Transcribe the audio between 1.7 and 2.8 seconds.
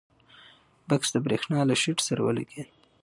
شیټ سره ولګېد.